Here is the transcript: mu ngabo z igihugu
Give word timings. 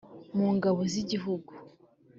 mu 0.35 0.47
ngabo 0.55 0.81
z 0.91 0.93
igihugu 1.01 1.51